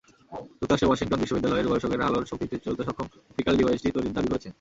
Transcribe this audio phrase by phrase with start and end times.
[0.59, 4.49] যুক্তরাষ্ট্রের ওয়াশিংটন বিশ্ববিদ্যালয়ের গবেষকেরা আলোর শক্তিতে চলতে সক্ষম অপটিক্যাল ডিভাইসটি তৈরির দাবি করেছেন।